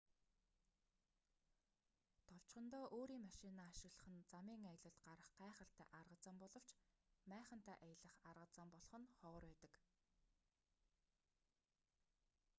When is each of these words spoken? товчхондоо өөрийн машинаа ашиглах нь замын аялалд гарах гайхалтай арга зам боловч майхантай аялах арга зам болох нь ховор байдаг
товчхондоо 2.29 2.85
өөрийн 2.97 3.25
машинаа 3.29 3.67
ашиглах 3.73 4.07
нь 4.15 4.27
замын 4.31 4.61
аялалд 4.71 4.97
гарах 5.07 5.31
гайхалтай 5.41 5.87
арга 5.99 6.17
зам 6.25 6.35
боловч 6.43 6.69
майхантай 7.29 7.77
аялах 7.87 8.15
арга 8.29 8.47
зам 8.55 8.67
болох 8.73 8.91
нь 8.99 9.11
ховор 9.19 9.43
байдаг 9.49 9.73